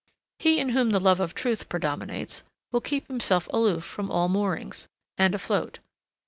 He 0.39 0.59
in 0.59 0.69
whom 0.69 0.89
the 0.89 0.99
love 0.99 1.19
of 1.19 1.35
truth 1.35 1.69
predominates 1.69 2.41
will 2.71 2.81
keep 2.81 3.07
himself 3.07 3.47
aloof 3.53 3.83
from 3.83 4.09
all 4.09 4.29
moorings, 4.29 4.87
and 5.15 5.35
afloat. 5.35 5.77